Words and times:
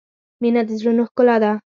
•مینه 0.41 0.61
د 0.67 0.69
زړونو 0.79 1.03
ښکلا 1.09 1.35
ده. 1.43 1.51